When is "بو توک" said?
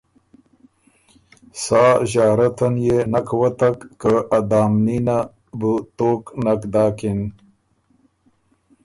5.59-6.23